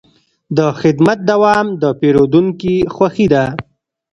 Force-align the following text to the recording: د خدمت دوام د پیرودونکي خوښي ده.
د 0.57 0.59
خدمت 0.81 1.17
دوام 1.31 1.67
د 1.81 1.83
پیرودونکي 1.99 2.75
خوښي 2.95 3.27
ده. 3.33 3.45